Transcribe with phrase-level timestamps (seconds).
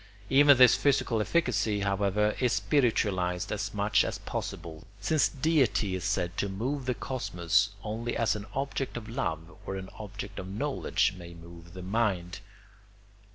[0.31, 6.35] Even this physical efficacy, however, is spiritualised as much as possible, since deity is said
[6.37, 11.13] to move the cosmos only as an object of love or an object of knowledge
[11.19, 12.39] may move the mind.